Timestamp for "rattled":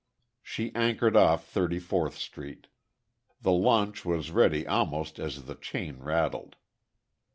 5.99-6.55